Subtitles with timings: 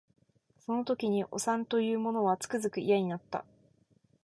[0.57, 3.45] その時におさんと言う者はつくづく嫌になった